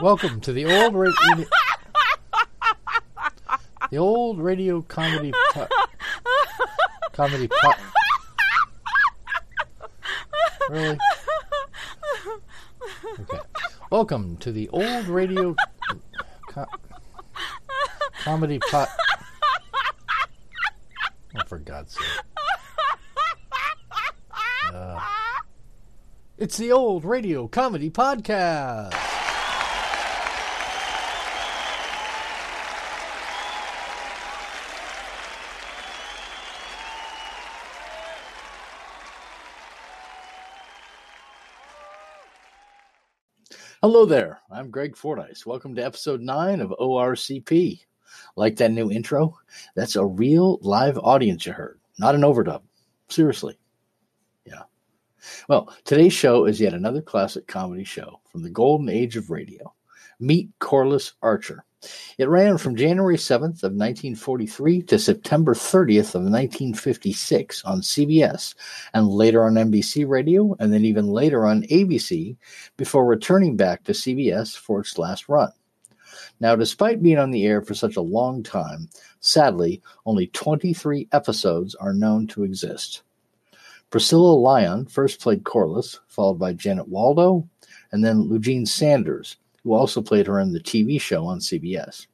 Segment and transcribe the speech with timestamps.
[0.00, 1.46] Welcome to the old radio,
[3.90, 5.66] the old radio comedy po-
[7.12, 7.72] comedy po-
[10.70, 10.98] Really?
[13.20, 13.38] Okay.
[13.90, 15.56] Welcome to the old radio
[16.48, 16.66] co-
[18.20, 18.88] comedy pot.
[21.36, 22.04] Oh, for God's sake!
[24.72, 25.00] Uh,
[26.36, 28.94] it's the old radio comedy podcast.
[43.90, 44.38] Hello there.
[44.50, 45.46] I'm Greg Fordyce.
[45.46, 47.80] Welcome to episode 9 of ORCP.
[48.36, 49.38] Like that new intro?
[49.76, 52.60] That's a real live audience you heard, not an overdub.
[53.08, 53.58] Seriously.
[54.44, 54.64] Yeah.
[55.48, 59.74] Well, today's show is yet another classic comedy show from the golden age of radio.
[60.20, 61.64] Meet Corliss Archer.
[62.18, 68.56] It ran from January 7th of 1943 to September 30th of 1956 on CBS
[68.94, 72.36] and later on NBC Radio and then even later on ABC
[72.76, 75.52] before returning back to CBS for its last run.
[76.40, 78.88] Now, despite being on the air for such a long time,
[79.20, 83.02] sadly, only 23 episodes are known to exist.
[83.90, 87.48] Priscilla Lyon first played Corliss, followed by Janet Waldo,
[87.92, 89.36] and then Lugene Sanders,
[89.68, 92.06] who also played her in the TV show on CBS.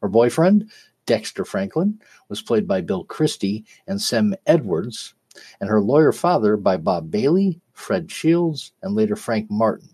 [0.00, 0.70] Her boyfriend,
[1.04, 5.12] Dexter Franklin, was played by Bill Christy and Sam Edwards,
[5.60, 9.90] and her lawyer father by Bob Bailey, Fred Shields, and later Frank Martin.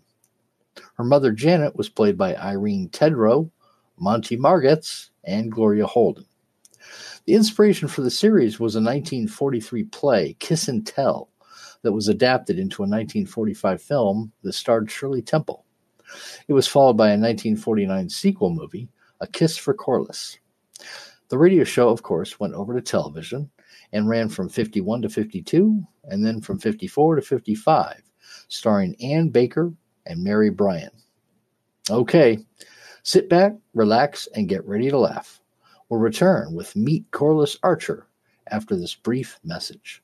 [0.95, 3.51] Her mother, Janet, was played by Irene Tedrow,
[3.97, 6.25] Monty Margetts, and Gloria Holden.
[7.25, 11.27] The inspiration for the series was a 1943 play, Kiss and Tell,
[11.81, 15.65] that was adapted into a 1945 film that starred Shirley Temple.
[16.47, 18.89] It was followed by a 1949 sequel movie,
[19.21, 20.37] A Kiss for Corliss.
[21.29, 23.49] The radio show, of course, went over to television
[23.91, 28.01] and ran from 51 to 52 and then from 54 to 55,
[28.47, 29.71] starring Ann Baker
[30.05, 30.91] and Mary Brian.
[31.89, 32.39] Okay,
[33.03, 35.41] sit back, relax, and get ready to laugh.
[35.89, 38.07] We'll return with Meet Corliss Archer
[38.47, 40.03] after this brief message.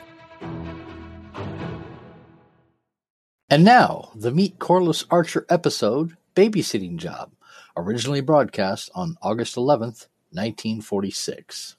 [3.51, 7.33] And now, the Meet Corliss Archer episode, Babysitting Job,
[7.75, 11.75] originally broadcast on August 11th, 1946.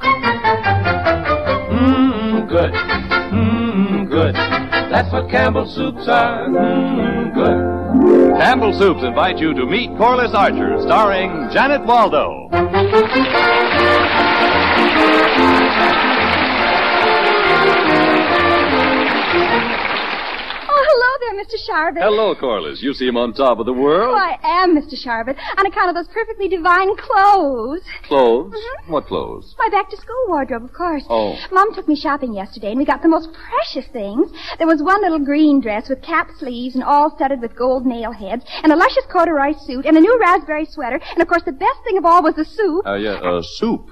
[0.00, 0.18] Mmm,
[2.48, 2.72] good.
[2.72, 4.34] Mmm, good.
[4.34, 6.48] That's what Campbell soups are.
[6.48, 7.82] Mmm, good.
[8.40, 12.48] Campbell Soups invite you to meet Corliss Archer, starring Janet Waldo.
[21.42, 21.58] Mr.
[21.68, 22.02] Sharvett.
[22.02, 22.80] Hello, Corliss.
[22.82, 24.14] You seem on top of the Oh, world.
[24.16, 24.94] I am, Mr.
[24.94, 27.80] Sharvett, on account of those perfectly divine clothes.
[28.06, 28.52] Clothes?
[28.54, 28.90] Mhm.
[28.92, 29.54] What clothes?
[29.58, 31.04] My back to school wardrobe, of course.
[31.10, 31.36] Oh.
[31.50, 34.30] Mom took me shopping yesterday, and we got the most precious things.
[34.58, 38.12] There was one little green dress with cap sleeves and all studded with gold nail
[38.12, 41.52] heads, and a luscious corduroy suit, and a new raspberry sweater, and of course the
[41.52, 42.86] best thing of all was the soup.
[42.86, 43.90] Uh, yeah, uh, soup.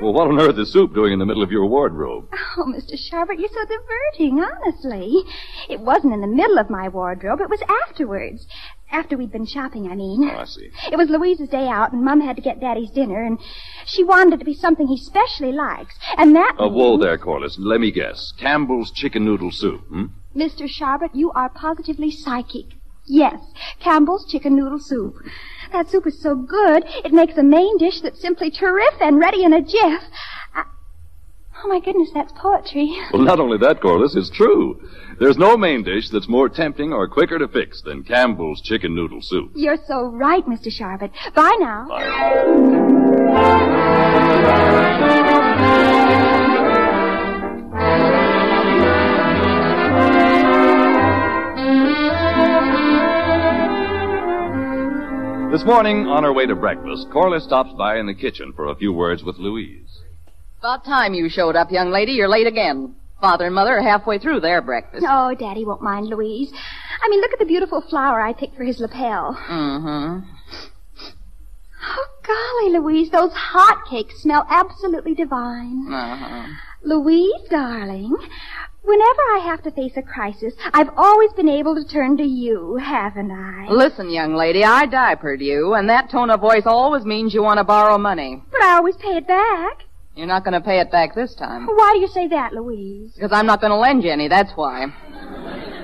[0.00, 2.28] Well, what on earth is soup doing in the middle of your wardrobe?
[2.56, 2.94] Oh, Mr.
[2.98, 5.22] Sharvett, you're so diverting, honestly.
[5.68, 8.46] It wasn't in the middle of my wardrobe, it was afterwards.
[8.90, 10.30] After we'd been shopping, I mean.
[10.32, 10.70] Oh, I see.
[10.90, 13.38] It was Louise's day out, and Mum had to get Daddy's dinner, and
[13.84, 15.94] she wanted it to be something he specially likes.
[16.16, 16.54] And that.
[16.58, 17.58] Uh, whoa there, Corliss.
[17.58, 18.32] Let me guess.
[18.38, 20.06] Campbell's chicken noodle soup, hmm?
[20.34, 20.66] Mr.
[20.68, 22.66] Sharvett, you are positively psychic.
[23.06, 23.40] Yes,
[23.80, 25.14] Campbell's chicken noodle soup.
[25.72, 29.44] That soup is so good, it makes a main dish that's simply terrific and ready
[29.44, 30.02] in a jiff.
[30.54, 30.64] I...
[31.62, 32.96] Oh, my goodness, that's poetry.
[33.12, 34.80] Well, not only that, Corliss, it's true.
[35.18, 39.20] There's no main dish that's more tempting or quicker to fix than Campbell's chicken noodle
[39.22, 39.50] soup.
[39.54, 40.68] You're so right, Mr.
[40.68, 41.10] Sharvett.
[41.34, 41.88] Bye now.
[55.50, 58.76] This morning, on her way to breakfast, Corliss stops by in the kitchen for a
[58.76, 60.02] few words with Louise.
[60.58, 62.12] About time you showed up, young lady.
[62.12, 62.94] You're late again.
[63.20, 65.06] Father and Mother are halfway through their breakfast.
[65.08, 66.52] Oh, Daddy won't mind Louise.
[67.02, 69.38] I mean, look at the beautiful flower I picked for his lapel.
[69.48, 70.28] Mm-hmm.
[71.82, 75.90] Oh, Golly, Louise, those hot cakes smell absolutely divine.
[75.90, 76.46] Uh-huh.
[76.84, 78.14] Louise, darling,
[78.88, 82.76] whenever I have to face a crisis, I've always been able to turn to you,
[82.76, 83.68] haven't I?
[83.70, 87.58] Listen, young lady, I diapered you, and that tone of voice always means you want
[87.58, 88.42] to borrow money.
[88.50, 89.84] But I always pay it back.
[90.16, 91.66] You're not going to pay it back this time.
[91.66, 93.12] Why do you say that, Louise?
[93.14, 94.86] Because I'm not going to lend you any, that's why.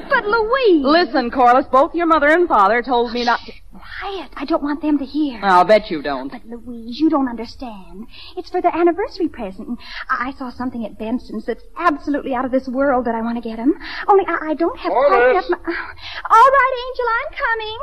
[0.09, 0.85] But Louise.
[0.85, 3.53] Listen, Corliss, both your mother and father told me not to.
[4.01, 4.31] Quiet.
[4.37, 5.41] I don't want them to hear.
[5.43, 6.31] I'll bet you don't.
[6.33, 8.07] But Louise, you don't understand.
[8.37, 9.79] It's for their anniversary present.
[10.09, 13.37] I, I saw something at Benson's that's absolutely out of this world that I want
[13.43, 13.75] to get 'em.
[14.09, 15.51] Only I, I don't have quite enough.
[15.51, 17.79] Mo- All right, Angel, I'm coming.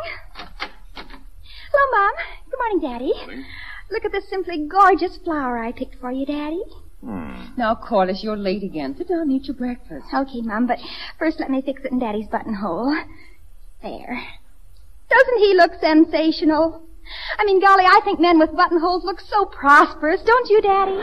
[1.72, 2.14] Hello, Mom.
[2.50, 2.80] Good morning,
[3.26, 3.44] Daddy.
[3.92, 6.62] Look at this simply gorgeous flower I picked for you, Daddy.
[7.58, 8.96] Now, Corliss, you're late again.
[8.96, 10.06] Sit down and eat your breakfast.
[10.14, 10.80] Okay, Mom, but
[11.20, 12.96] first let me fix it in Daddy's buttonhole.
[13.82, 14.22] There.
[15.12, 16.88] Doesn't he look sensational?
[17.38, 20.98] I mean, golly, I think men with buttonholes look so prosperous, don't you, Daddy?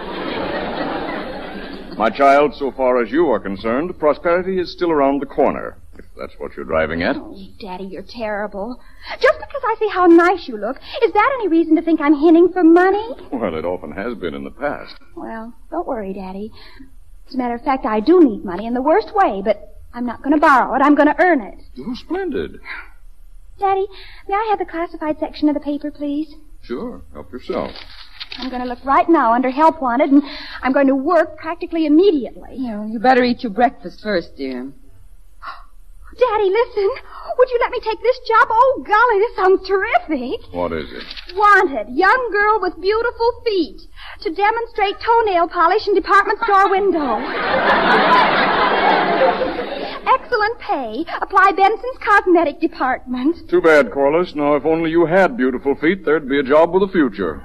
[1.99, 6.05] My child, so far as you are concerned, prosperity is still around the corner, if
[6.19, 7.17] that's what you're driving at.
[7.17, 8.81] Oh, Daddy, you're terrible.
[9.21, 12.15] Just because I see how nice you look, is that any reason to think I'm
[12.15, 13.05] hinting for money?
[13.33, 14.95] Well, it often has been in the past.
[15.17, 16.53] Well, don't worry, Daddy.
[17.29, 20.07] As a matter of fact, I do need money in the worst way, but I'm
[20.07, 20.83] not going to borrow it.
[20.83, 21.59] I'm going to earn it.
[21.81, 22.61] Oh, splendid.
[23.59, 23.87] Daddy,
[24.29, 26.35] may I have the classified section of the paper, please?
[26.63, 27.73] Sure, help yourself.
[28.37, 30.23] I'm going to look right now under Help Wanted, and
[30.63, 32.57] I'm going to work practically immediately.
[32.57, 34.73] You, you better eat your breakfast first, dear.
[36.19, 36.91] Daddy, listen.
[37.39, 38.49] Would you let me take this job?
[38.51, 40.53] Oh, golly, this sounds terrific.
[40.53, 41.05] What is it?
[41.37, 43.81] Wanted, young girl with beautiful feet
[44.23, 47.23] to demonstrate toenail polish in department store window.
[50.09, 51.05] Excellent pay.
[51.23, 53.49] Apply Benson's cosmetic department.
[53.49, 54.35] Too bad, Corliss.
[54.35, 57.45] Now, if only you had beautiful feet, there'd be a job with a future.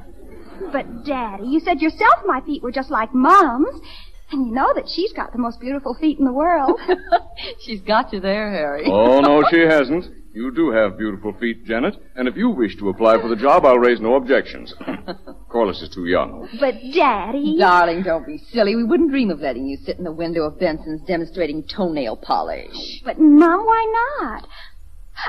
[0.72, 3.80] But, Daddy, you said yourself my feet were just like Mom's.
[4.34, 6.80] And you know that she's got the most beautiful feet in the world.
[7.64, 8.86] She's got you there, Harry.
[8.88, 10.06] Oh, no, she hasn't.
[10.34, 13.64] You do have beautiful feet, Janet, and if you wish to apply for the job,
[13.64, 14.74] I'll raise no objections.
[15.50, 16.50] Corliss is too young.
[16.60, 17.58] but, Daddy.
[17.60, 18.76] Darling, don't be silly.
[18.76, 23.02] We wouldn't dream of letting you sit in the window of Benson's demonstrating toenail polish.
[23.06, 24.48] But, Mom, why not?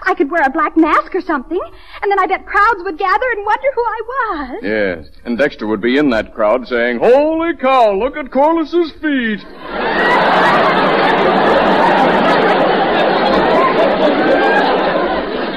[0.07, 1.61] I could wear a black mask or something,
[2.03, 4.61] and then I bet crowds would gather and wonder who I was.
[4.63, 9.45] Yes, and Dexter would be in that crowd saying, Holy cow, look at Corliss's feet.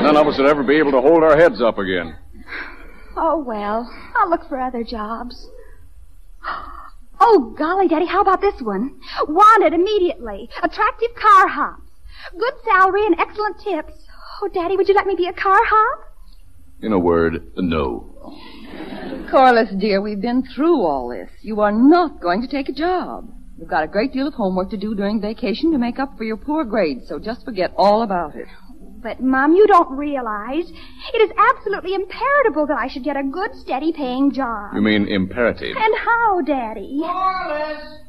[0.03, 2.15] None of us would ever be able to hold our heads up again.
[3.15, 5.49] Oh, well, I'll look for other jobs.
[7.19, 8.99] Oh, golly, Daddy, how about this one?
[9.27, 10.49] Wanted immediately.
[10.61, 11.81] Attractive car hops.
[12.37, 13.93] Good salary and excellent tips.
[14.41, 15.99] Oh, Daddy, would you let me be a car hop?
[16.81, 18.13] In a word, no.
[19.31, 21.29] Corliss, dear, we've been through all this.
[21.41, 23.33] You are not going to take a job.
[23.57, 26.23] You've got a great deal of homework to do during vacation to make up for
[26.23, 28.47] your poor grades, so just forget all about it.
[29.01, 30.71] But, Mom, you don't realize
[31.13, 34.75] it is absolutely imperative that I should get a good, steady paying job.
[34.75, 35.75] You mean imperative.
[35.75, 36.99] And how, Daddy?
[36.99, 38.01] What is it,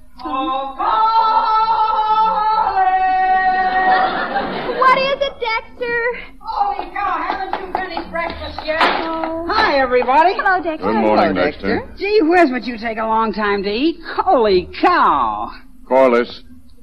[5.40, 6.00] Dexter?
[6.40, 8.80] Holy cow, haven't you finished breakfast yet?
[8.82, 9.46] Oh.
[9.48, 10.34] Hi, everybody.
[10.34, 10.86] Hello, Dexter.
[10.86, 11.78] Good morning, Hello, Dexter.
[11.80, 11.96] Dexter.
[11.98, 14.00] Gee whiz, would you take a long time to eat?
[14.16, 15.50] Holy cow.
[15.86, 16.42] Corliss,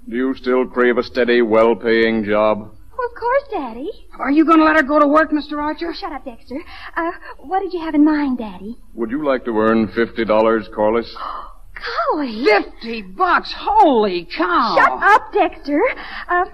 [0.10, 2.60] do you still crave a steady, well-paying job?
[2.60, 3.90] Well, of course, Daddy.
[4.20, 5.58] Are you going to let her go to work, Mr.
[5.62, 5.90] Archer?
[5.90, 6.60] Oh, shut up, Dexter.
[6.96, 8.78] Uh, what did you have in mind, Daddy?
[8.94, 11.14] Would you like to earn $50, Corliss?
[12.14, 12.46] Golly.
[12.46, 13.54] Fifty bucks.
[13.56, 14.76] Holy cow.
[14.78, 15.82] Shut up, Dexter.
[16.30, 16.46] Uh,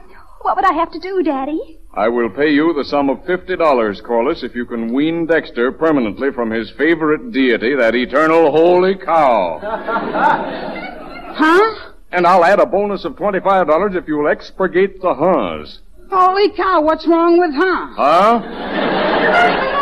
[0.41, 1.77] what would I have to do, Daddy?
[1.93, 6.31] I will pay you the sum of $50, Corliss, if you can wean Dexter permanently
[6.31, 9.59] from his favorite deity, that eternal holy cow.
[11.33, 11.91] Huh?
[12.13, 15.79] And I'll add a bonus of $25 if you'll expurgate the huhs.
[16.09, 17.85] Holy cow, what's wrong with her?
[17.95, 19.77] Huh?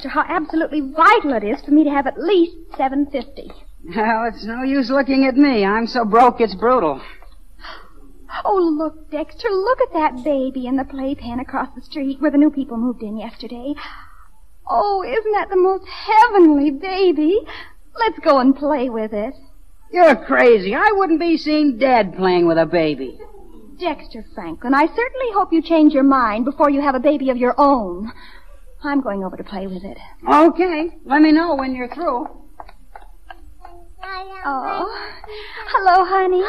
[0.00, 3.50] Dexter, how absolutely vital it is for me to have at least seven fifty.
[3.84, 5.62] Well, it's no use looking at me.
[5.62, 7.02] I'm so broke it's brutal.
[8.44, 12.38] Oh, look, Dexter, look at that baby in the playpen across the street where the
[12.38, 13.74] new people moved in yesterday.
[14.66, 17.38] Oh, isn't that the most heavenly baby?
[17.98, 19.34] Let's go and play with it.
[19.92, 20.74] You're crazy.
[20.74, 23.18] I wouldn't be seen dead playing with a baby.
[23.78, 27.36] Dexter Franklin, I certainly hope you change your mind before you have a baby of
[27.36, 28.12] your own.
[28.82, 29.98] I'm going over to play with it.
[30.28, 30.90] Okay.
[31.04, 32.26] Let me know when you're through.
[34.42, 34.86] Oh,
[35.68, 36.42] hello, honey.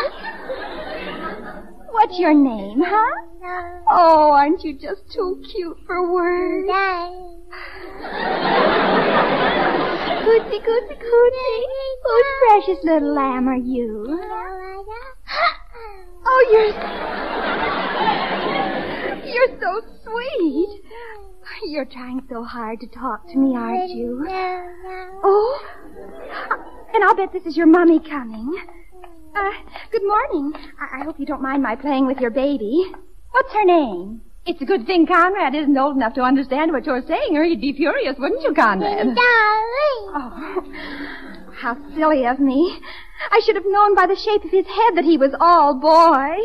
[1.91, 3.11] What's your name, huh?
[3.91, 6.69] Oh, aren't you just too cute for words?
[10.23, 11.65] Cootsy, cootsy, cootsy.
[12.03, 14.19] Whose precious little lamb are you?
[16.25, 16.71] Oh, you're...
[19.25, 20.81] You're so sweet.
[21.63, 24.25] You're trying so hard to talk to me, aren't you?
[25.23, 25.59] Oh?
[26.93, 28.61] And I'll bet this is your mummy coming.
[29.35, 29.51] Uh,
[29.91, 30.53] good morning.
[30.79, 32.91] I, I hope you don't mind my playing with your baby.
[33.31, 34.21] What's her name?
[34.45, 37.61] It's a good thing Conrad isn't old enough to understand what you're saying, or he'd
[37.61, 38.97] be furious, wouldn't you, Conrad?
[38.97, 39.17] Darling.
[40.13, 40.63] Oh,
[41.53, 42.79] how silly of me.
[43.29, 46.37] I should have known by the shape of his head that he was all boy.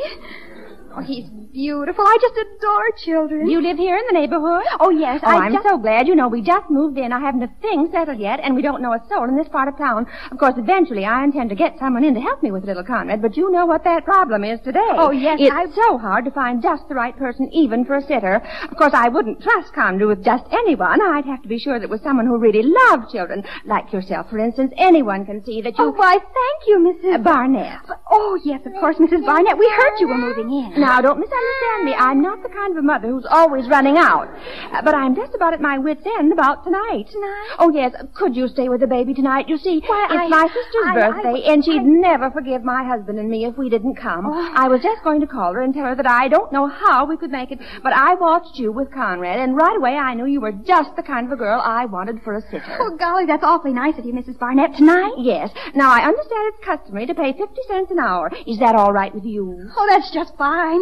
[0.96, 2.04] Oh, he's beautiful.
[2.06, 3.50] I just adore children.
[3.50, 4.64] You live here in the neighborhood?
[4.80, 5.20] Oh, yes.
[5.22, 5.66] Oh, I I'm just...
[5.68, 6.08] so glad.
[6.08, 7.12] You know, we just moved in.
[7.12, 9.68] I haven't a thing settled yet, and we don't know a soul in this part
[9.68, 10.06] of town.
[10.30, 13.20] Of course, eventually I intend to get someone in to help me with little Conrad,
[13.20, 14.88] but you know what that problem is today.
[14.92, 18.02] Oh, yes, It's I- so hard to find just the right person, even for a
[18.02, 18.36] sitter.
[18.70, 21.02] Of course, I wouldn't trust Conrad with just anyone.
[21.02, 23.44] I'd have to be sure that it was someone who really loved children.
[23.66, 24.72] Like yourself, for instance.
[24.78, 25.84] Anyone can see that you...
[25.84, 27.22] Oh, why, thank you, Mrs.
[27.22, 27.80] Barnett.
[28.10, 29.26] Oh, yes, of course, Mrs.
[29.26, 29.58] Barnett.
[29.58, 30.86] We heard you were moving in.
[30.87, 31.95] Now, don't misunderstand me.
[31.99, 34.28] I'm not the kind of a mother who's always running out.
[34.73, 37.07] Uh, but I'm just about at my wit's end about tonight.
[37.11, 37.57] Tonight?
[37.59, 37.93] Oh, yes.
[38.14, 39.49] Could you stay with the baby tonight?
[39.49, 42.85] You see, Why, it's I- my sister's I- birthday, I- and she'd never forgive my
[42.85, 44.26] husband and me if we didn't come.
[44.26, 44.52] Oh.
[44.55, 47.05] I was just going to call her and tell her that I don't know how
[47.05, 50.26] we could make it, but I watched you with Conrad, and right away I knew
[50.26, 52.76] you were just the kind of a girl I wanted for a sitter.
[52.81, 54.38] Oh, golly, that's awfully nice of you, Mrs.
[54.38, 54.76] Barnett.
[54.76, 55.14] Tonight?
[55.19, 55.50] Yes.
[55.75, 58.31] Now, I understand it's customary to pay 50 cents an hour.
[58.47, 59.69] Is that all right with you?
[59.76, 60.75] Oh, that's just fine.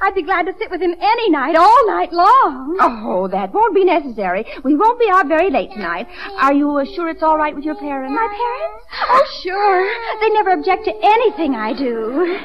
[0.00, 2.76] I'd be glad to sit with him any night, all night long.
[2.80, 4.44] Oh, that won't be necessary.
[4.62, 6.08] We won't be out very late tonight.
[6.36, 8.12] Are you uh, sure it's all right with your parents?
[8.14, 8.84] My parents?
[9.08, 10.20] Oh, sure.
[10.20, 12.38] They never object to anything I do.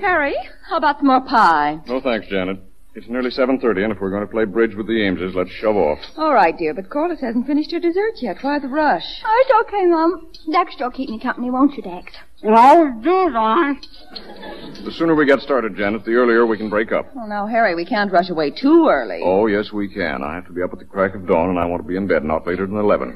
[0.00, 0.34] Harry,
[0.68, 1.80] how about some more pie?
[1.86, 2.58] No thanks, Janet.
[2.96, 5.76] It's nearly 7.30, and if we're going to play bridge with the Ameses, let's shove
[5.76, 5.98] off.
[6.16, 8.38] All right, dear, but Corliss hasn't finished her dessert yet.
[8.40, 9.04] Why the rush?
[9.22, 10.32] Oh, it's okay, Mom.
[10.50, 12.10] Dexter will keep me company, won't you, Dex?
[12.42, 13.74] Oh, do I?
[14.82, 17.14] The sooner we get started, Janet, the earlier we can break up.
[17.14, 19.20] Well, now, Harry, we can't rush away too early.
[19.22, 20.22] Oh, yes, we can.
[20.22, 21.96] I have to be up at the crack of dawn, and I want to be
[21.96, 23.14] in bed not later than 11.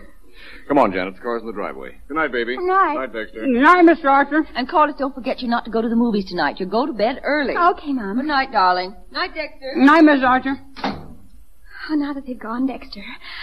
[0.69, 1.17] Come on, Janet.
[1.17, 1.99] The car's in the driveway.
[2.09, 2.57] Good night, baby.
[2.57, 2.95] Good night.
[2.95, 3.41] Night, Dexter.
[3.41, 4.05] Good night, Mr.
[4.05, 4.47] Archer.
[4.55, 6.57] And Corliss, don't forget you're not to go to the movies tonight.
[6.61, 7.57] You'll go to bed early.
[7.57, 8.17] Okay, Mom.
[8.17, 8.95] Good night, darling.
[9.11, 9.73] Night, Dexter.
[9.75, 10.55] Good night, Miss Archer.
[10.85, 13.03] Oh, now that they've gone, Dexter,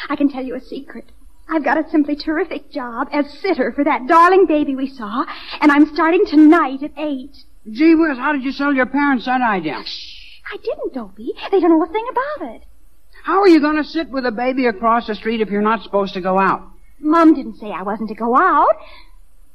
[0.10, 1.12] I can tell you a secret.
[1.50, 5.26] I've got a simply terrific job as sitter for that darling baby we saw,
[5.62, 7.36] and I'm starting tonight at eight.
[7.70, 9.76] Gee whiz, how did you sell your parents that idea?
[9.76, 11.34] I didn't, Dopey.
[11.52, 12.64] They don't know a thing about it.
[13.24, 15.84] How are you going to sit with a baby across the street if you're not
[15.84, 16.62] supposed to go out?
[17.00, 18.76] Mom didn't say I wasn't to go out.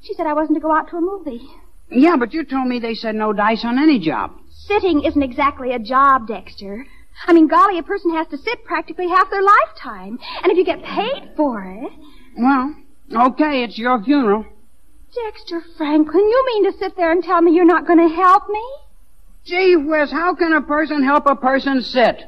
[0.00, 1.42] She said I wasn't to go out to a movie.
[1.90, 4.32] Yeah, but you told me they said no dice on any job.
[4.50, 6.86] Sitting isn't exactly a job, Dexter.
[7.26, 10.18] I mean, golly, a person has to sit practically half their lifetime.
[10.42, 11.92] And if you get paid for it.
[12.38, 12.74] Well,
[13.28, 14.46] okay, it's your funeral.
[15.14, 18.48] Dexter Franklin, you mean to sit there and tell me you're not going to help
[18.48, 18.64] me?
[19.44, 22.22] Gee whiz, how can a person help a person sit?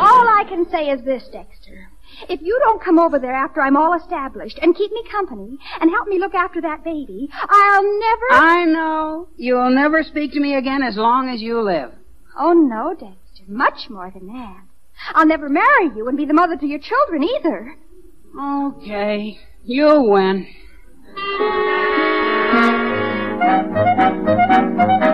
[0.00, 1.88] All I can say is this, Dexter.
[2.28, 5.90] If you don't come over there after I'm all established and keep me company and
[5.90, 8.26] help me look after that baby, I'll never.
[8.30, 9.28] I know.
[9.38, 11.92] You'll never speak to me again as long as you live.
[12.38, 13.44] Oh, no, Dexter.
[13.48, 14.64] Much more than that.
[15.14, 17.76] I'll never marry you and be the mother to your children either.
[18.38, 19.38] Okay.
[19.64, 20.46] You win.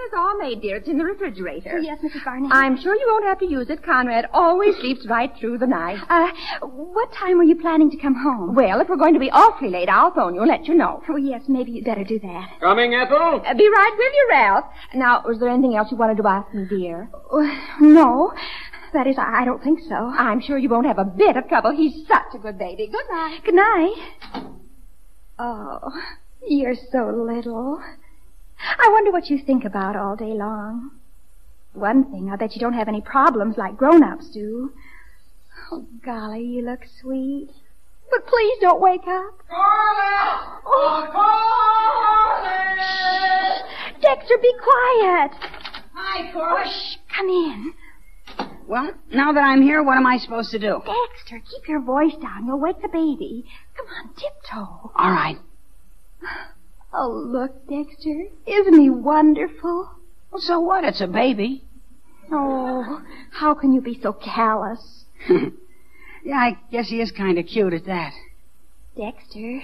[0.00, 0.76] Now, the formula's all made, dear.
[0.76, 1.78] It's in the refrigerator.
[1.78, 2.24] Yes, Mrs.
[2.24, 2.52] Barnett.
[2.52, 3.82] I'm sure you won't have to use it.
[3.82, 5.98] Conrad always sleeps right through the night.
[6.08, 6.28] Uh,
[6.66, 8.54] what time were you planning to come home?
[8.54, 11.02] Well, if we're going to be awfully late, I'll phone you and let you know.
[11.08, 12.48] Oh, yes, maybe you'd better do that.
[12.60, 13.42] Coming, Ethel?
[13.44, 14.64] Uh, be right with you, Ralph.
[14.94, 17.10] Now, was there anything else you wanted to ask me, dear?
[17.32, 18.32] Uh, no.
[18.92, 19.94] That is, I I don't think so.
[19.94, 21.70] I'm sure you won't have a bit of trouble.
[21.70, 22.88] He's such a good baby.
[22.88, 23.40] Good night.
[23.44, 23.94] Good night.
[25.38, 25.78] Oh,
[26.46, 27.80] you're so little.
[28.78, 30.90] I wonder what you think about all day long.
[31.72, 34.72] One thing, I bet you don't have any problems like grown-ups do.
[35.70, 37.50] Oh, golly, you look sweet.
[38.10, 39.40] But please don't wake up.
[39.52, 41.06] Oh,
[42.76, 44.02] Shh.
[44.02, 45.30] Dexter, be quiet.
[45.94, 47.74] Hi, Oh, shh, come in.
[48.66, 50.82] Well, now that I'm here, what am I supposed to do?
[50.84, 52.46] Dexter, keep your voice down.
[52.46, 53.44] You'll wake the baby.
[53.76, 54.90] Come on, tiptoe.
[54.96, 55.38] All right.
[56.92, 58.26] Oh, look, Dexter.
[58.46, 59.90] Isn't he wonderful?
[60.30, 60.84] Well, so what?
[60.84, 61.64] It's a baby.
[62.32, 65.04] Oh, how can you be so callous?
[65.28, 65.48] Yeah,
[66.34, 68.12] I guess he is kind of cute at that.
[68.96, 69.62] Dexter,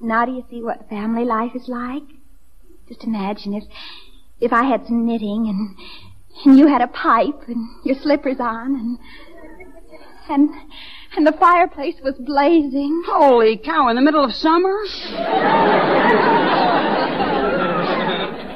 [0.00, 2.02] now do you see what family life is like?
[2.88, 3.64] Just imagine if
[4.40, 5.76] if I had some knitting and
[6.44, 8.98] and you had a pipe and your slippers on and
[10.28, 10.50] and
[11.16, 13.02] and the fireplace was blazing.
[13.06, 14.74] Holy cow, in the middle of summer?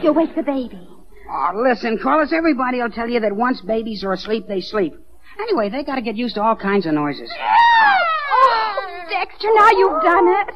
[0.02, 0.88] You'll wake the baby.
[1.30, 4.94] Oh, listen, Corliss, everybody will tell you that once babies are asleep, they sleep.
[5.40, 7.30] Anyway, they gotta get used to all kinds of noises.
[8.30, 10.54] Oh, Dexter, now you've done it.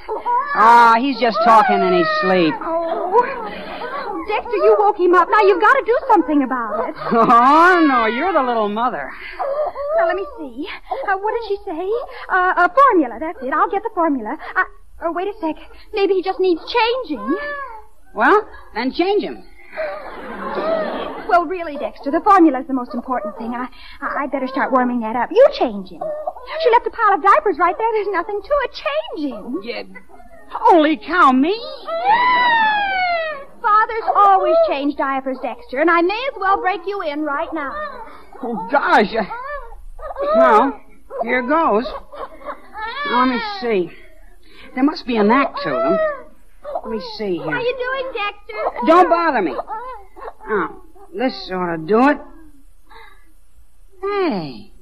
[0.54, 2.54] Ah, he's just talking in his sleep.
[2.60, 3.71] Oh,
[4.28, 5.28] Dexter, you woke him up.
[5.30, 6.94] Now you've got to do something about it.
[7.12, 9.10] Oh, no, you're the little mother.
[9.96, 10.68] Now let me see.
[11.08, 11.88] Uh, what did she say?
[12.28, 13.18] Uh, a formula.
[13.20, 13.52] That's it.
[13.52, 14.36] I'll get the formula.
[14.56, 14.64] Uh,
[15.02, 15.56] oh, wait a sec.
[15.92, 17.36] Maybe he just needs changing.
[18.14, 19.44] Well, then change him.
[21.28, 23.54] Well, really, Dexter, the formula's the most important thing.
[23.54, 23.68] I,
[24.00, 25.30] I, I'd better start warming that up.
[25.32, 26.02] You change him.
[26.62, 27.88] She left a pile of diapers right there.
[27.92, 28.70] There's nothing to it.
[28.74, 29.60] Change him.
[29.62, 29.82] Yeah.
[30.50, 31.58] Holy cow, me?
[33.60, 37.72] Fathers always change diapers, Dexter, and I may as well break you in right now.
[38.42, 39.12] Oh, gosh.
[40.34, 40.80] Well,
[41.22, 41.84] here goes.
[43.06, 43.90] Now, let me see.
[44.74, 45.98] There must be a knack to them.
[46.82, 47.44] Let me see here.
[47.44, 47.60] How here.
[47.60, 48.86] you doing, Dexter?
[48.86, 49.54] Don't bother me.
[50.48, 50.82] Oh,
[51.14, 52.18] this ought to do it.
[54.00, 54.72] Hey.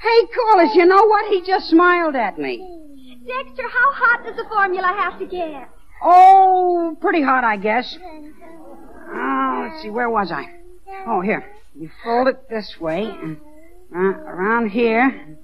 [0.00, 1.30] Hey, Corliss, you know what?
[1.32, 2.85] He just smiled at me.
[3.26, 5.68] Dexter, how hot does the formula have to get?
[6.02, 7.98] Oh, pretty hot, I guess.
[9.08, 10.44] Oh, let's see, where was I?
[11.06, 11.52] Oh, here.
[11.74, 13.38] You fold it this way, and
[13.94, 15.38] uh, around here.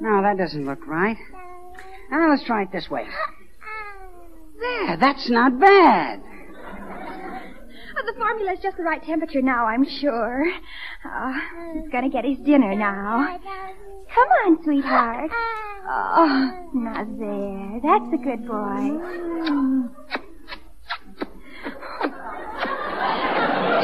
[0.00, 1.16] No, that doesn't look right.
[2.10, 3.06] Now, let's try it this way.
[4.60, 6.22] There, that's not bad.
[8.06, 10.46] The formula's just the right temperature now, I'm sure.
[11.04, 11.34] Oh,
[11.74, 13.38] he's gonna get his dinner now.
[14.14, 15.30] Come on, sweetheart.
[15.90, 17.80] Oh, now there.
[17.82, 19.98] That's a good boy.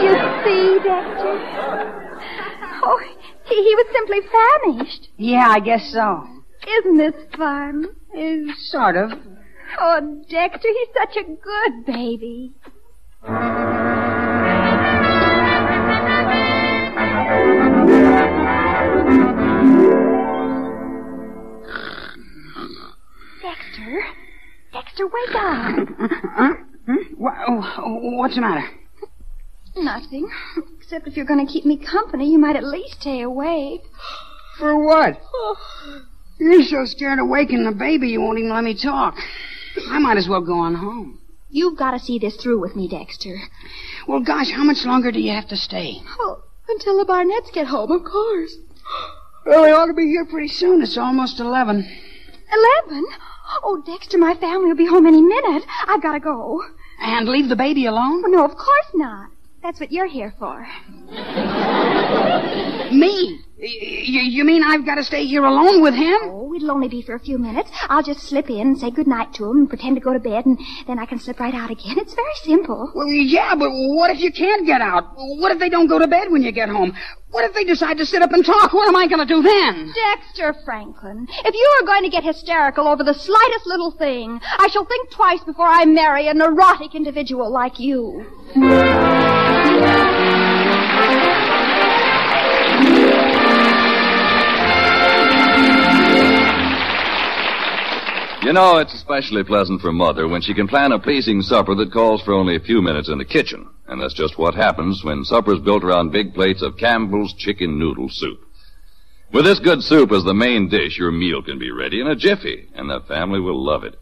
[0.04, 0.10] You
[0.44, 1.34] see, Dexter?
[2.82, 3.00] Oh,
[3.44, 5.08] he, he was simply famished.
[5.16, 6.26] Yeah, I guess so.
[6.80, 7.86] Isn't this fun?
[8.14, 9.12] Eh, sort of.
[9.80, 12.52] Oh, Dexter, he's such a good baby.
[25.46, 26.54] Huh?
[27.78, 28.66] Oh, What's the matter?
[29.76, 30.30] Nothing.
[30.78, 33.82] Except if you're going to keep me company, you might at least stay awake.
[34.58, 35.20] For what?
[36.38, 39.16] You're so scared of waking the baby you won't even let me talk.
[39.90, 41.18] I might as well go on home.
[41.50, 43.36] You've got to see this through with me, Dexter.
[44.08, 46.00] Well, gosh, how much longer do you have to stay?
[46.20, 48.56] Oh, until the Barnetts get home, of course.
[49.46, 50.82] Well, they ought to be here pretty soon.
[50.82, 51.76] It's almost 11.
[52.52, 53.04] Eleven?
[53.62, 55.64] Oh, Dexter, my family will be home any minute.
[55.88, 56.62] I've got to go.
[57.00, 58.22] And leave the baby alone?
[58.24, 59.30] Oh, no, of course not.
[59.64, 60.60] That's what you're here for.
[62.92, 63.40] Me?
[63.56, 66.18] Y- y- you mean I've got to stay here alone with him?
[66.24, 67.70] Oh, it'll only be for a few minutes.
[67.88, 70.18] I'll just slip in and say good night to him and pretend to go to
[70.18, 71.96] bed, and then I can slip right out again.
[71.98, 72.92] It's very simple.
[72.94, 75.14] Well, yeah, but what if you can't get out?
[75.16, 76.94] What if they don't go to bed when you get home?
[77.30, 78.74] What if they decide to sit up and talk?
[78.74, 79.92] What am I going to do then?
[79.94, 84.68] Dexter Franklin, if you are going to get hysterical over the slightest little thing, I
[84.68, 88.26] shall think twice before I marry a neurotic individual like you.
[98.44, 101.94] You know, it's especially pleasant for Mother when she can plan a pleasing supper that
[101.94, 103.66] calls for only a few minutes in the kitchen.
[103.88, 108.10] And that's just what happens when supper's built around big plates of Campbell's chicken noodle
[108.10, 108.38] soup.
[109.32, 112.14] With this good soup as the main dish, your meal can be ready in a
[112.14, 113.96] jiffy, and the family will love it.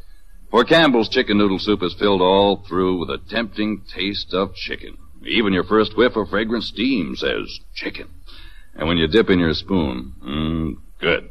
[0.50, 4.96] For Campbell's chicken noodle soup is filled all through with a tempting taste of chicken.
[5.24, 8.08] Even your first whiff of fragrant steam says chicken.
[8.74, 11.30] And when you dip in your spoon, mmm, good.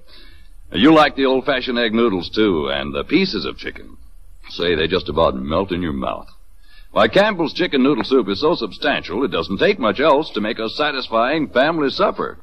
[0.73, 3.97] You like the old-fashioned egg noodles, too, and the pieces of chicken.
[4.49, 6.27] Say, they just about melt in your mouth.
[6.91, 10.59] Why, Campbell's chicken noodle soup is so substantial, it doesn't take much else to make
[10.59, 12.37] a satisfying family supper.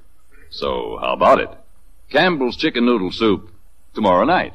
[0.50, 1.50] So, how about it?
[2.10, 3.50] Campbell's chicken noodle soup,
[3.94, 4.54] tomorrow night.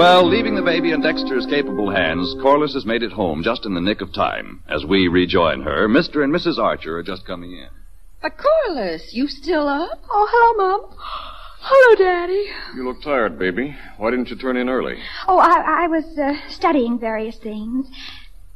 [0.00, 3.74] Well, leaving the baby in Dexter's capable hands, Corliss has made it home just in
[3.74, 4.62] the nick of time.
[4.66, 6.24] As we rejoin her, Mr.
[6.24, 6.56] and Mrs.
[6.56, 7.68] Archer are just coming in.
[8.22, 10.02] But Corliss, you still up?
[10.10, 10.96] Oh, hello, Mom.
[11.60, 12.46] Hello, Daddy.
[12.76, 13.76] You look tired, baby.
[13.98, 14.96] Why didn't you turn in early?
[15.28, 17.86] Oh, I, I was uh, studying various things.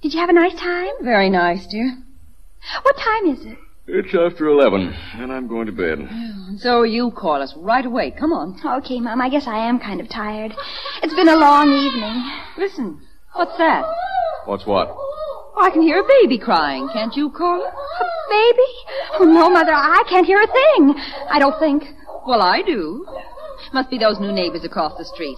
[0.00, 0.94] Did you have a nice time?
[1.02, 1.94] Very nice, dear.
[2.80, 3.58] What time is it?
[3.86, 6.08] It's after 11, and I'm going to bed.
[6.58, 8.12] So you call us Right away.
[8.18, 8.56] Come on.
[8.82, 9.20] Okay, Mom.
[9.20, 10.54] I guess I am kind of tired.
[11.02, 12.24] It's been a long evening.
[12.56, 13.02] Listen.
[13.34, 13.84] What's that?
[14.46, 14.88] What's what?
[14.88, 16.88] Oh, I can hear a baby crying.
[16.94, 17.66] Can't you, Corliss?
[17.68, 18.70] A baby?
[19.20, 19.74] Oh, no, Mother.
[19.74, 20.94] I can't hear a thing.
[21.28, 21.84] I don't think.
[22.26, 23.06] Well, I do.
[23.74, 25.36] Must be those new neighbors across the street.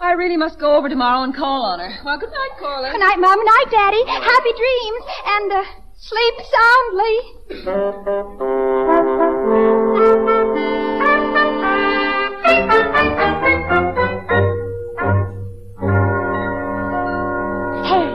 [0.00, 1.96] I really must go over tomorrow and call on her.
[2.04, 2.92] Well, good night, Corliss.
[2.92, 3.38] Good night, Mom.
[3.38, 4.04] Good night, Daddy.
[4.04, 5.04] Happy dreams.
[5.24, 5.64] And, uh,
[6.08, 8.24] sleep soundly.
[17.84, 18.10] Hey,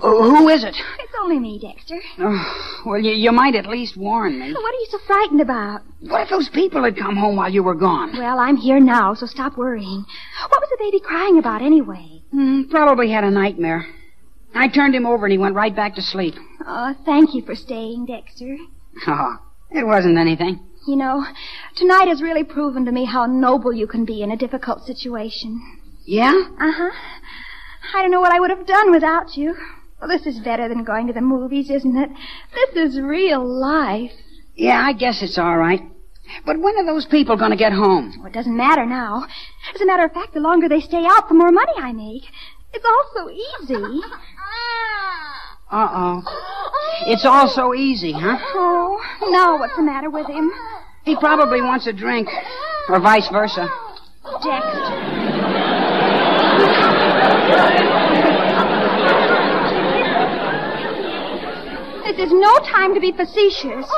[0.00, 0.74] Who is it?
[0.98, 2.00] it's only me, Dexter.
[2.18, 4.52] Oh, well, you, you might at least warn me.
[4.52, 5.82] What are you so frightened about?
[6.00, 8.16] What if those people had come home while you were gone?
[8.16, 10.04] Well, I'm here now, so stop worrying.
[10.48, 12.22] What was the baby crying about anyway?
[12.32, 13.86] Hmm, probably had a nightmare.
[14.54, 16.34] I turned him over and he went right back to sleep.
[16.66, 18.56] Oh, thank you for staying, Dexter.
[19.06, 19.36] Oh,
[19.70, 20.58] it wasn't anything.
[20.86, 21.24] You know,
[21.76, 25.60] tonight has really proven to me how noble you can be in a difficult situation.
[26.04, 26.32] Yeah?
[26.58, 26.90] Uh huh.
[27.94, 29.56] I don't know what I would have done without you.
[30.00, 32.10] Well, this is better than going to the movies, isn't it?
[32.52, 34.12] This is real life.
[34.56, 35.80] Yeah, I guess it's all right.
[36.44, 38.14] But when are those people going to get home?
[38.18, 39.26] Well, it doesn't matter now.
[39.74, 42.22] As a matter of fact, the longer they stay out, the more money I make.
[42.72, 44.00] It's all so easy.
[45.72, 46.22] Uh-oh.
[47.06, 48.36] It's all so easy, huh?
[48.54, 50.50] Oh, now what's the matter with him?
[51.04, 52.28] He probably wants a drink.
[52.88, 53.68] Or vice versa.
[54.42, 55.20] Dexter.
[62.04, 63.64] This is no time to be facetious.
[63.64, 63.88] Well,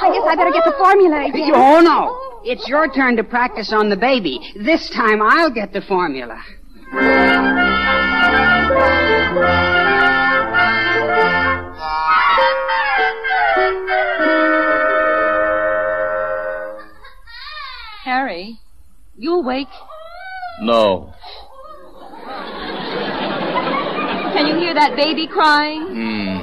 [0.00, 1.52] I guess I better get the formula again.
[1.54, 2.40] Oh, no.
[2.44, 4.40] It's your turn to practice on the baby.
[4.56, 6.42] This time I'll get the formula.
[18.04, 18.60] Harry,
[19.16, 19.66] you awake?
[20.60, 21.12] No.
[24.32, 25.88] Can you hear that baby crying?
[25.88, 26.38] Hmm.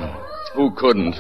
[0.56, 1.16] Who couldn't?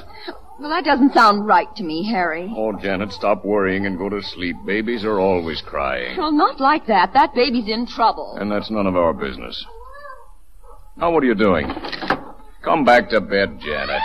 [0.63, 2.49] Well, that doesn't sound right to me, Harry.
[2.56, 4.56] Oh, Janet, stop worrying and go to sleep.
[4.65, 6.17] Babies are always crying.
[6.17, 7.12] Well, not like that.
[7.12, 8.38] That baby's in trouble.
[8.39, 9.65] And that's none of our business.
[10.95, 11.67] Now, what are you doing?
[12.63, 14.02] Come back to bed, Janet.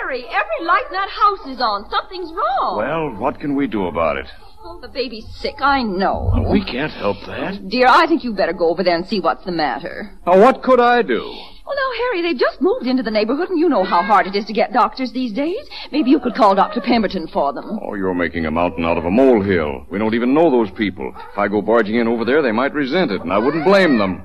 [0.00, 1.90] Harry, every light in that house is on.
[1.90, 2.78] Something's wrong.
[2.78, 4.26] Well, what can we do about it?
[4.66, 6.32] Oh, the baby's sick, I know.
[6.50, 7.68] We can't help that.
[7.68, 10.10] Dear, I think you better go over there and see what's the matter.
[10.26, 11.20] Now, what could I do?
[11.66, 14.34] Well, now, Harry, they've just moved into the neighborhood, and you know how hard it
[14.34, 15.68] is to get doctors these days.
[15.92, 16.80] Maybe you could call Dr.
[16.80, 17.78] Pemberton for them.
[17.82, 19.84] Oh, you're making a mountain out of a molehill.
[19.90, 21.14] We don't even know those people.
[21.32, 23.98] If I go barging in over there, they might resent it, and I wouldn't blame
[23.98, 24.22] them.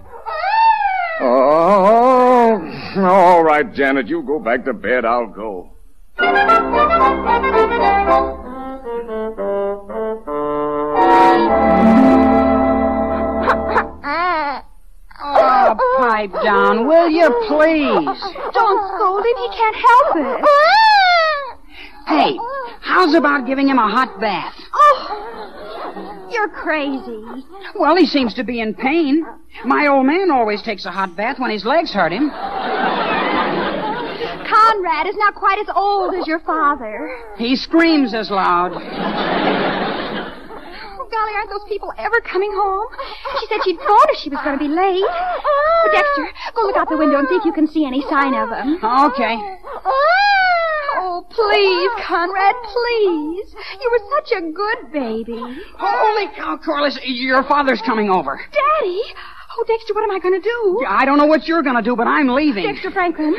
[1.21, 2.61] Oh,
[2.97, 5.03] all right, Janet, you go back to bed.
[5.03, 5.71] I'll go.
[15.21, 18.19] Oh, pipe down, will you, please?
[18.53, 19.37] Don't scold him.
[19.37, 20.45] He can't help it.
[22.07, 22.39] Hey,
[22.81, 24.55] how's about giving him a hot bath?
[24.73, 27.45] Oh, you're crazy.
[27.79, 29.23] Well, he seems to be in pain.
[29.65, 32.31] My old man always takes a hot bath when his legs hurt him.
[34.49, 37.15] Conrad is not quite as old as your father.
[37.37, 38.71] He screams as loud.
[38.73, 38.79] Oh,
[41.11, 42.87] golly, aren't those people ever coming home?
[43.39, 45.03] She said she'd phone if she was going to be late.
[45.05, 48.33] Oh, Dexter, go look out the window and see if you can see any sign
[48.33, 48.79] of them.
[48.83, 49.37] Okay.
[51.01, 53.55] Oh, please, Conrad, please.
[53.81, 55.39] You were such a good baby.
[55.77, 58.41] Holy cow, Corliss, your father's coming over.
[58.51, 59.01] Daddy!
[59.57, 60.85] Oh, Dexter, what am I going to do?
[60.87, 62.63] I don't know what you're going to do, but I'm leaving.
[62.65, 63.33] Dexter Franklin,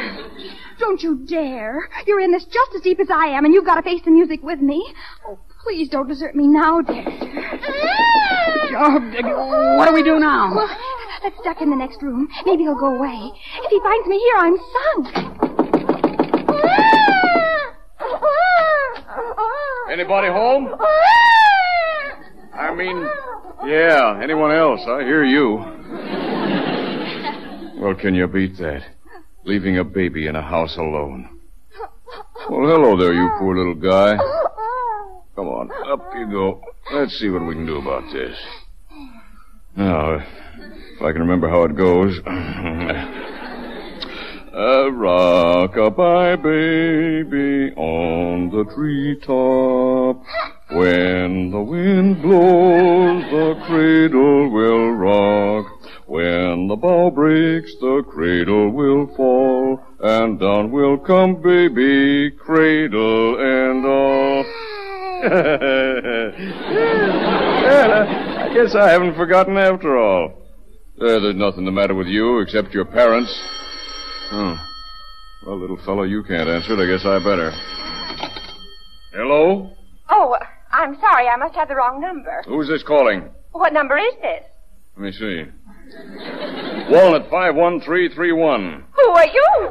[0.81, 1.89] don't you dare.
[2.07, 4.11] You're in this just as deep as I am, and you've got to face the
[4.11, 4.83] music with me.
[5.29, 7.29] Oh, please don't desert me now, Dexter.
[8.73, 10.55] Oh, what do we do now?
[10.55, 10.71] Well,
[11.23, 12.29] let's duck in the next room.
[12.47, 13.31] Maybe he'll go away.
[13.63, 15.07] If he finds me here, I'm sunk.
[19.91, 20.75] Anybody home?
[22.55, 23.07] I mean,
[23.67, 24.81] yeah, anyone else?
[24.87, 25.57] I hear you.
[27.81, 28.83] Well, can you beat that?
[29.51, 31.29] Leaving a baby in a house alone.
[32.49, 34.17] Well, hello there, you poor little guy.
[35.35, 36.63] Come on, up you go.
[36.93, 38.39] Let's see what we can do about this.
[39.75, 42.17] Now, if I can remember how it goes.
[44.53, 50.23] A rock-a-bye baby on the treetop.
[50.71, 54.60] When the wind blows, the cradle will
[56.71, 59.85] the bow breaks, the cradle will fall.
[59.99, 64.45] And down will come baby, cradle and all.
[67.63, 67.93] well,
[68.39, 70.47] I guess I haven't forgotten after all.
[71.01, 73.37] Uh, there's nothing the matter with you except your parents.
[74.31, 74.57] Oh.
[75.45, 76.79] Well, little fellow, you can't answer it.
[76.79, 77.51] I guess I better.
[79.13, 79.73] Hello?
[80.09, 80.37] Oh,
[80.71, 81.27] I'm sorry.
[81.27, 82.45] I must have the wrong number.
[82.47, 83.29] Who's this calling?
[83.51, 84.45] What number is this?
[84.97, 85.45] Let me see.
[86.91, 88.85] Walnut 51331.
[88.95, 89.47] Who are you?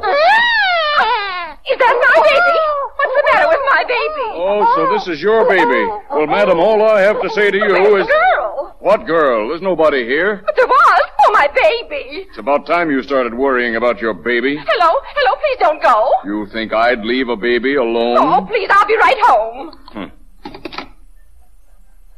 [1.70, 2.58] Is that my baby?
[2.96, 4.26] What's the matter with my baby?
[4.36, 5.84] Oh, so this is your baby.
[6.10, 8.06] Well, madam, all I have to say to you is.
[8.06, 8.76] girl?
[8.80, 9.48] What girl?
[9.48, 10.42] There's nobody here.
[10.44, 11.00] But there was.
[11.20, 12.26] Oh, my baby.
[12.28, 14.56] It's about time you started worrying about your baby.
[14.56, 16.10] Hello, hello, please don't go.
[16.24, 18.16] You think I'd leave a baby alone?
[18.18, 19.78] Oh, please, I'll be right home.
[19.92, 20.04] Hmm.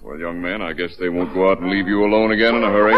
[0.02, 2.62] Well, young man, I guess they won't go out and leave you alone again in
[2.62, 2.94] a hurry.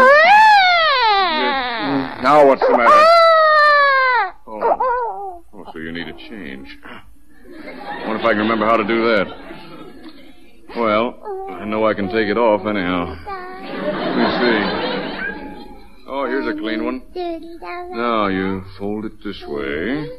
[1.85, 2.23] Mm-hmm.
[2.23, 2.89] Now what's the matter?
[2.89, 4.35] Ah!
[4.47, 5.43] Oh.
[5.53, 6.77] oh, so you need a change.
[6.85, 9.27] wonder if I can remember how to do that.
[10.75, 13.15] Well, I know I can take it off anyhow.
[13.25, 14.85] Let me see.
[16.07, 17.01] Oh, here's a clean one.
[17.91, 20.09] Now you fold it this way.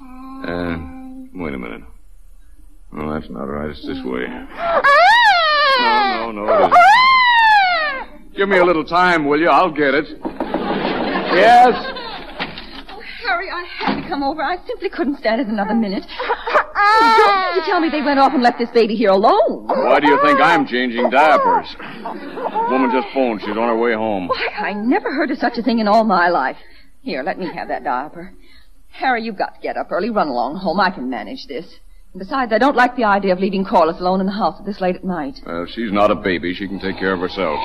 [0.00, 1.82] And wait a minute.
[2.90, 3.70] No, that's not right.
[3.70, 4.26] It's this way.
[4.28, 4.82] Ah!
[6.24, 8.34] No, no, no, it isn't.
[8.34, 9.48] Give me a little time, will you?
[9.48, 10.06] I'll get it.
[11.34, 11.74] Yes?
[12.90, 14.42] Oh, Harry, I had to come over.
[14.42, 16.04] I simply couldn't stand it another minute.
[16.04, 19.66] Don't you tell me they went off and left this baby here alone.
[19.66, 21.74] Why do you think I'm changing diapers?
[22.70, 23.40] Woman just phoned.
[23.40, 24.28] She's on her way home.
[24.28, 26.56] Why, I never heard of such a thing in all my life.
[27.02, 28.32] Here, let me have that diaper.
[28.90, 30.10] Harry, you've got to get up early.
[30.10, 30.80] Run along home.
[30.80, 31.66] I can manage this.
[32.12, 34.66] And besides, I don't like the idea of leaving Corliss alone in the house at
[34.66, 35.40] this late at night.
[35.46, 36.52] Well, she's not a baby.
[36.54, 37.58] She can take care of herself.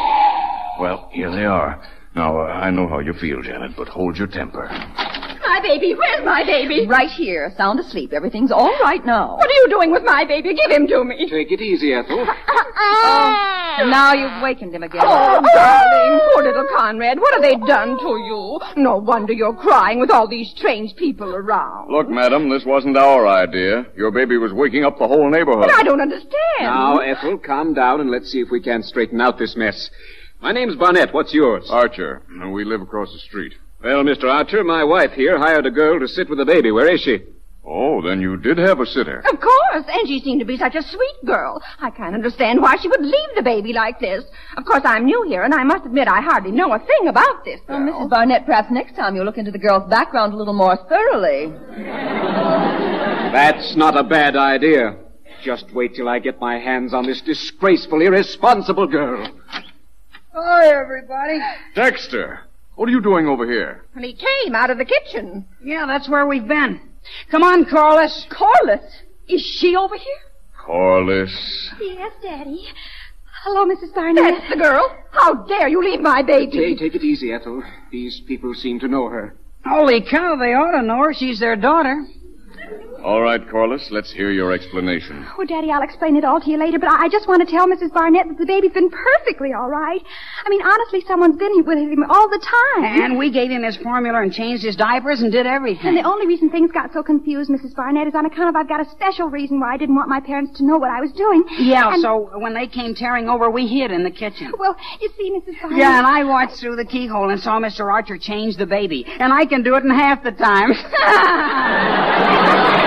[0.80, 1.84] Well, here they are.
[2.18, 4.68] Now, uh, I know how you feel, Janet, but hold your temper.
[4.68, 6.88] My baby, where's my baby?
[6.88, 8.12] Right here, sound asleep.
[8.12, 9.38] Everything's all right now.
[9.38, 10.56] What are you doing with my baby?
[10.56, 11.30] Give him to me.
[11.30, 12.26] Take it easy, Ethel.
[12.80, 15.02] Oh, now you've wakened him again.
[15.04, 17.20] Oh, darling, poor little Conrad.
[17.20, 18.60] What have they done to you?
[18.76, 21.92] No wonder you're crying with all these strange people around.
[21.92, 23.86] Look, madam, this wasn't our idea.
[23.96, 25.62] Your baby was waking up the whole neighborhood.
[25.68, 26.32] But I don't understand.
[26.62, 29.90] Now, Ethel, calm down and let's see if we can't straighten out this mess.
[30.42, 31.14] My name's Barnett.
[31.14, 31.68] What's yours?
[31.70, 33.54] Archer, uh, we live across the street.
[33.84, 34.26] Well, Mr.
[34.32, 36.72] Archer, my wife here hired a girl to sit with the baby.
[36.72, 37.20] Where is she?
[37.66, 39.20] Oh, then you did have a sitter.
[39.20, 41.62] Of course, and she seemed to be such a sweet girl.
[41.80, 44.24] I can't understand why she would leave the baby like this.
[44.56, 47.44] Of course, I'm new here, and I must admit I hardly know a thing about
[47.44, 47.60] this.
[47.68, 48.10] Well, Mrs.
[48.10, 51.52] Barnett, perhaps next time you'll look into the girl's background a little more thoroughly.
[53.34, 54.96] That's not a bad idea.
[55.44, 59.30] Just wait till I get my hands on this disgraceful, irresponsible girl.
[60.40, 61.40] Hi, everybody.
[61.74, 62.42] Dexter,
[62.76, 63.86] what are you doing over here?
[63.96, 65.48] And he came out of the kitchen.
[65.64, 66.80] Yeah, that's where we've been.
[67.32, 68.28] Come on, Corliss.
[68.30, 68.84] Corliss?
[69.28, 70.20] Is she over here?
[70.64, 71.72] Corliss.
[71.82, 72.68] Yes, Daddy.
[73.42, 73.96] Hello, Mrs.
[73.96, 74.36] Barnett.
[74.36, 74.96] That's the girl.
[75.10, 76.52] How dare you leave my baby?
[76.52, 77.64] Take, take it easy, Ethel.
[77.92, 79.36] These people seem to know her.
[79.66, 81.16] Holy cow, they ought to know her.
[81.16, 82.06] She's their daughter.
[83.04, 85.26] All right, Corliss, let's hear your explanation.
[85.38, 87.50] Oh, Daddy, I'll explain it all to you later, but I I just want to
[87.50, 87.94] tell Mrs.
[87.94, 90.02] Barnett that the baby's been perfectly all right.
[90.46, 92.40] I mean, honestly, someone's been with him all the
[92.76, 92.84] time.
[93.02, 95.88] And we gave him his formula and changed his diapers and did everything.
[95.88, 97.74] And the only reason things got so confused, Mrs.
[97.76, 100.20] Barnett, is on account of I've got a special reason why I didn't want my
[100.20, 101.46] parents to know what I was doing.
[101.60, 104.52] Yeah, And- so when they came tearing over, we hid in the kitchen.
[104.60, 105.62] Well, you see, Mrs.
[105.62, 105.80] Barnett.
[105.80, 107.90] Yeah, and I watched through the keyhole and saw Mr.
[107.90, 109.06] Archer change the baby.
[109.08, 110.74] And I can do it in half the time.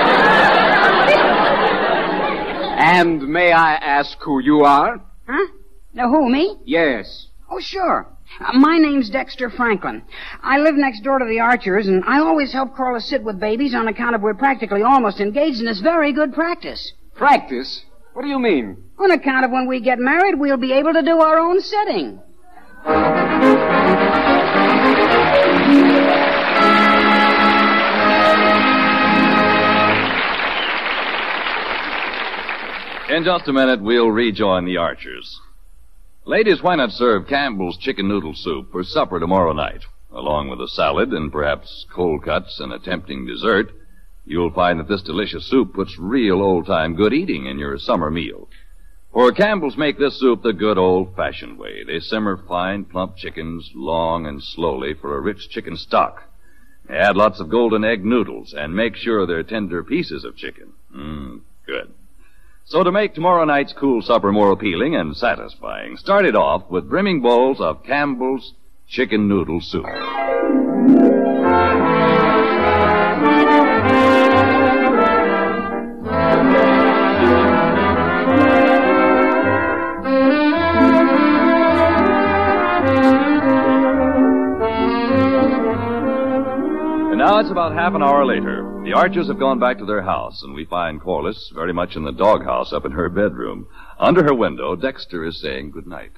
[2.83, 5.01] And may I ask who you are?
[5.29, 5.47] huh?
[5.95, 6.57] Now, who, me?
[6.65, 7.27] Yes.
[7.51, 8.07] Oh, sure.
[8.41, 10.03] Uh, my name's Dexter Franklin.
[10.43, 13.75] I live next door to the Archers, and I always help Corliss sit with babies
[13.75, 16.93] on account of we're practically almost engaged, and it's very good practice.
[17.15, 17.83] Practice?
[18.13, 18.85] What do you mean?
[18.99, 22.21] On account of when we get married, we'll be able to do our own sitting.
[33.11, 35.41] In just a minute, we'll rejoin the Archers.
[36.27, 39.81] Ladies, why not serve Campbell's chicken noodle soup for supper tomorrow night?
[40.13, 43.73] Along with a salad and perhaps cold cuts and a tempting dessert,
[44.25, 48.13] you'll find that this delicious soup puts real old time good eating in your summer
[48.13, 48.49] meal.
[49.13, 51.83] For Campbell's make this soup the good old fashioned way.
[51.83, 56.23] They simmer fine, plump chickens long and slowly for a rich chicken stock.
[56.89, 60.75] Add lots of golden egg noodles and make sure they're tender pieces of chicken.
[60.95, 61.93] Mmm, good.
[62.65, 66.89] So to make tomorrow night's cool supper more appealing and satisfying, start it off with
[66.89, 68.55] brimming bowls of Campbell's
[68.89, 71.20] chicken noodle soup.
[87.51, 88.81] And about half an hour later.
[88.85, 92.05] The Archers have gone back to their house, and we find Corliss very much in
[92.05, 93.67] the doghouse up in her bedroom.
[93.99, 96.13] Under her window, Dexter is saying good night.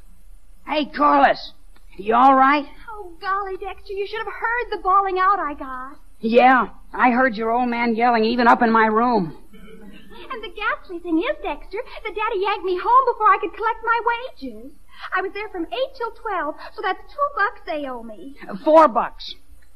[0.67, 1.53] Hey, Corliss.
[1.97, 2.67] You all right?
[2.91, 5.97] Oh, golly, Dexter, you should have heard the bawling out I got.
[6.21, 9.35] Yeah, I heard your old man yelling even up in my room.
[9.55, 13.81] And the ghastly thing is, Dexter, that Daddy yanked me home before I could collect
[13.83, 14.73] my wages.
[15.17, 18.37] I was there from 8 till 12, so that's two bucks they owe me.
[18.63, 19.35] Four bucks.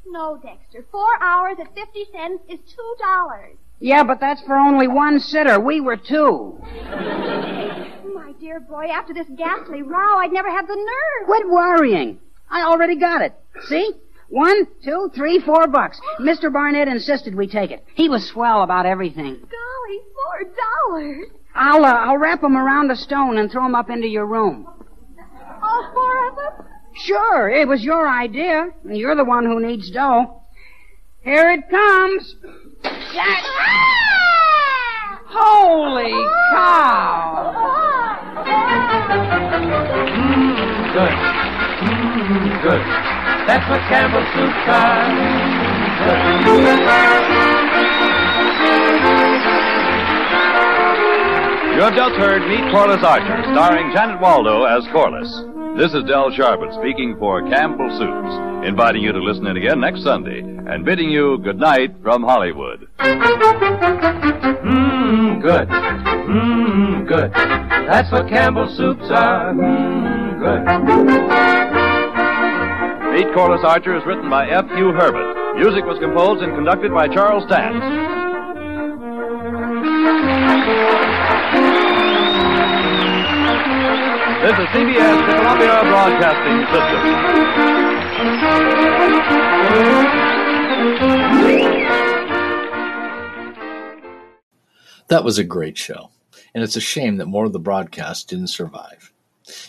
[0.09, 3.57] No, Dexter, four hours at 50 cents is two dollars.
[3.81, 5.61] Yeah, but that's for only one sitter.
[5.61, 6.59] We were two.
[8.15, 11.27] My dear boy, after this ghastly row, I'd never have the nerve.
[11.27, 12.19] Quit worrying.
[12.51, 13.35] I already got it.
[13.69, 13.93] See?
[14.29, 16.01] One, two, three, four bucks.
[16.21, 16.53] Mr.
[16.53, 17.85] Barnett insisted we take it.
[17.95, 19.35] He was swell about everything.
[19.35, 20.53] Golly, four
[20.89, 21.27] dollars.
[21.55, 24.67] I'll, uh, I'll wrap 'em around a stone and throw 'em up into your room.
[25.63, 26.67] All four of them?
[27.05, 28.71] Sure, it was your idea.
[28.85, 30.43] You're the one who needs dough.
[31.23, 32.37] Here it comes.
[35.29, 36.13] Holy
[36.51, 37.53] cow!
[40.17, 41.13] Mmm, good.
[41.83, 42.81] Mmm, good.
[43.47, 44.97] That's what Campbell Soup's are.
[51.75, 55.56] You have just heard Meet Corliss Archer, starring Janet Waldo as Corliss.
[55.77, 60.03] This is Del Sharbutt speaking for Campbell Soups, inviting you to listen in again next
[60.03, 62.89] Sunday and bidding you good night from Hollywood.
[62.99, 63.13] Mmm,
[65.43, 65.69] good.
[65.69, 67.31] Mmm, good.
[67.31, 69.53] That's what Campbell Soups are.
[69.53, 70.65] Mmm, good.
[73.13, 74.65] Meet Corliss Archer is written by F.
[74.77, 75.59] Hugh Herbert.
[75.59, 77.83] Music was composed and conducted by Charles Dant.
[84.43, 87.01] This is CBS, the Columbia Broadcasting System.
[95.09, 96.11] That was a great show,
[96.55, 99.11] and it's a shame that more of the broadcast didn't survive.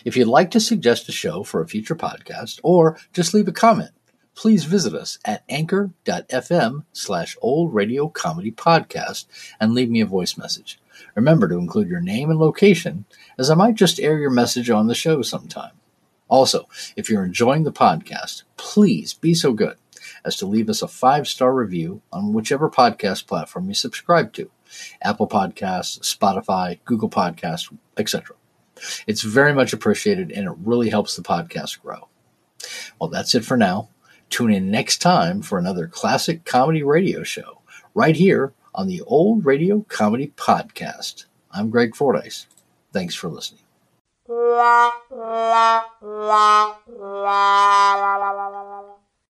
[0.03, 3.53] If you'd like to suggest a show for a future podcast or just leave a
[3.53, 3.91] comment,
[4.35, 9.27] please visit us at anchor.fm slash old radio comedy podcast
[9.61, 10.77] and leave me a voice message.
[11.15, 13.05] Remember to include your name and location,
[13.37, 15.73] as I might just air your message on the show sometime.
[16.27, 19.77] Also, if you're enjoying the podcast, please be so good
[20.25, 24.51] as to leave us a five star review on whichever podcast platform you subscribe to
[25.01, 28.35] Apple Podcasts, Spotify, Google Podcasts, etc.
[29.07, 32.07] It's very much appreciated and it really helps the podcast grow.
[32.99, 33.89] Well, that's it for now.
[34.29, 37.61] Tune in next time for another classic comedy radio show
[37.93, 41.25] right here on the Old Radio Comedy Podcast.
[41.51, 42.45] I'm Greg Fordyce.
[42.93, 43.63] Thanks for listening.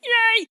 [0.05, 0.47] Yay!